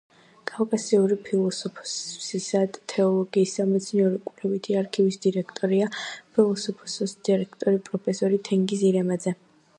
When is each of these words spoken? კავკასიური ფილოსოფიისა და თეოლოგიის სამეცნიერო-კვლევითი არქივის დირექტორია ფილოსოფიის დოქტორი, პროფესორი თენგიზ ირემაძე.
კავკასიური 0.51 1.17
ფილოსოფიისა 1.25 2.61
და 2.77 2.81
თეოლოგიის 2.93 3.53
სამეცნიერო-კვლევითი 3.59 4.79
არქივის 4.81 5.21
დირექტორია 5.27 5.91
ფილოსოფიის 6.07 7.17
დოქტორი, 7.33 7.85
პროფესორი 7.91 8.45
თენგიზ 8.51 8.89
ირემაძე. 8.93 9.37